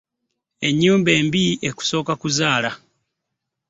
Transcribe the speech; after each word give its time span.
Enyumba 0.67 1.11
mbi 1.25 1.43
ekusoka 1.69 2.11
kuzaala. 2.21 2.71